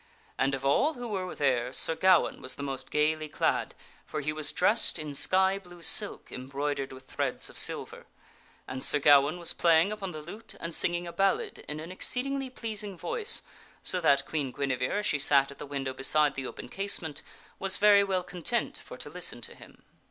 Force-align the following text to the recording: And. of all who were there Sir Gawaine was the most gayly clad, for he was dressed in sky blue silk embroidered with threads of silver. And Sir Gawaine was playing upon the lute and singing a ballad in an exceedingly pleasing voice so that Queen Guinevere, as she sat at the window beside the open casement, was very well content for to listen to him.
And. 0.35 0.55
of 0.55 0.65
all 0.65 0.95
who 0.95 1.07
were 1.09 1.35
there 1.35 1.71
Sir 1.73 1.93
Gawaine 1.93 2.41
was 2.41 2.55
the 2.55 2.63
most 2.63 2.89
gayly 2.89 3.29
clad, 3.29 3.75
for 4.03 4.19
he 4.19 4.33
was 4.33 4.51
dressed 4.51 4.97
in 4.97 5.13
sky 5.13 5.59
blue 5.59 5.83
silk 5.83 6.31
embroidered 6.31 6.91
with 6.91 7.05
threads 7.05 7.51
of 7.51 7.59
silver. 7.59 8.07
And 8.67 8.83
Sir 8.83 8.97
Gawaine 8.97 9.37
was 9.37 9.53
playing 9.53 9.91
upon 9.91 10.11
the 10.11 10.23
lute 10.23 10.55
and 10.59 10.73
singing 10.73 11.05
a 11.05 11.13
ballad 11.13 11.59
in 11.69 11.79
an 11.79 11.91
exceedingly 11.91 12.49
pleasing 12.49 12.97
voice 12.97 13.43
so 13.83 14.01
that 14.01 14.25
Queen 14.25 14.51
Guinevere, 14.51 14.97
as 15.01 15.05
she 15.05 15.19
sat 15.19 15.51
at 15.51 15.59
the 15.59 15.67
window 15.67 15.93
beside 15.93 16.33
the 16.33 16.47
open 16.47 16.67
casement, 16.67 17.21
was 17.59 17.77
very 17.77 18.03
well 18.03 18.23
content 18.23 18.79
for 18.83 18.97
to 18.97 19.07
listen 19.07 19.39
to 19.41 19.53
him. 19.53 19.83